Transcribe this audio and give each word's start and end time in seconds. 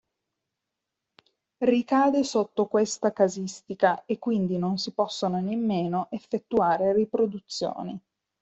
Ricade 1.59 2.23
sotto 2.23 2.65
questa 2.65 3.13
casistica 3.13 4.03
e 4.05 4.17
quindi 4.17 4.57
non 4.57 4.79
si 4.79 4.93
possono 4.93 5.39
nemmeno 5.39 6.07
effettuare 6.09 6.91
riproduzioni. 6.95 7.99